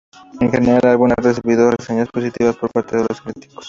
[0.39, 3.59] En general, el álbum ha recibido reseñas positivas por parte de los críticos.